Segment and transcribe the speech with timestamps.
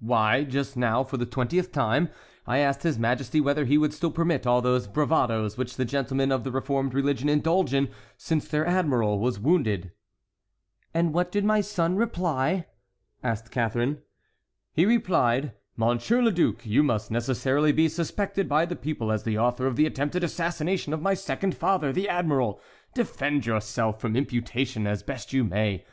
[0.00, 2.08] "Why, just now, for the twentieth time,
[2.46, 6.32] I asked his Majesty whether he would still permit all those bravadoes which the gentlemen
[6.32, 9.92] of the reformed religion indulge in, since their admiral was wounded."
[10.94, 12.64] "And what did my son reply?"
[13.22, 13.98] asked Catharine.
[14.72, 19.36] "He replied, 'Monsieur le Duc, you must necessarily be suspected by the people as the
[19.36, 22.58] author of the attempted assassination of my second father, the admiral;
[22.94, 25.84] defend yourself from the imputation as best you may.